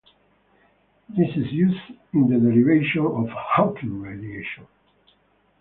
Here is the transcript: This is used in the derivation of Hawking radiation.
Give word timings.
This 1.09 1.29
is 1.37 1.51
used 1.51 1.91
in 2.11 2.27
the 2.27 2.39
derivation 2.39 3.05
of 3.05 3.29
Hawking 3.29 4.01
radiation. 4.01 4.65